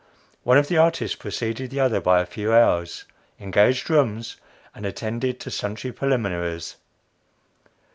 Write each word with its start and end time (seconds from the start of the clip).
One 0.41 0.57
of 0.57 0.67
the 0.67 0.77
artists 0.79 1.15
preceded 1.15 1.69
the 1.69 1.79
other 1.79 2.01
by 2.01 2.21
a 2.21 2.25
few 2.25 2.51
hours, 2.51 3.05
engaged 3.39 3.87
rooms, 3.87 4.35
and 4.73 4.83
attended 4.83 5.39
to 5.41 5.51
sundry 5.51 5.91
preliminaries. 5.91 6.75